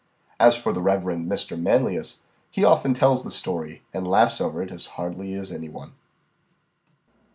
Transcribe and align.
As 0.39 0.57
for 0.57 0.73
the 0.73 0.81
Rev. 0.81 1.03
Mr. 1.03 1.55
Manlius, 1.55 2.23
he 2.49 2.63
often 2.65 2.95
tells 2.95 3.23
the 3.23 3.29
story, 3.29 3.83
and 3.93 4.07
laughs 4.07 4.41
over 4.41 4.63
it 4.63 4.71
as 4.71 4.87
heartily 4.97 5.35
as 5.35 5.51
any 5.51 5.69
one. 5.69 5.91